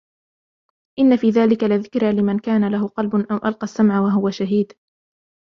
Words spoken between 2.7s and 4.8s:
لَهُ قَلْبٌ أَوْ أَلْقَى السَّمْعَ وَهُوَ شَهِيدٌ